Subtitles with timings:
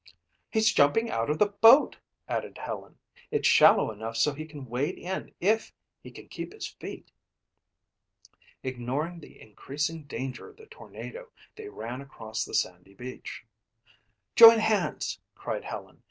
[0.49, 1.97] "He's jumping out of the boat,"
[2.27, 2.97] added Helen.
[3.29, 7.11] "It's shallow enough so he can wade in if he can keep his feet."
[8.63, 13.45] Ignoring the increasing danger of the tornado, they ran across the sandy beach.
[14.35, 15.99] "Join hands," cried Helen.